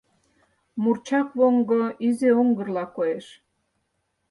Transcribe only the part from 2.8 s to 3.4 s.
коеш.